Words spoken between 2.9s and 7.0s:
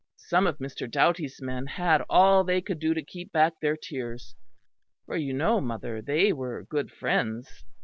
to keep back their tears; for you know, mother, they were good